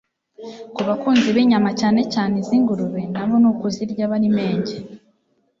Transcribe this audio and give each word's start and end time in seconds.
Ku 0.75 0.81
bakunzi 0.87 1.27
b'inyama 1.35 1.71
cyane 1.79 2.01
cyane 2.13 2.33
iz'ingurube 2.41 3.01
nabo 3.13 3.35
ni 3.41 3.47
ukuzirya 3.51 4.03
bari 4.11 4.29
menge 4.37 4.75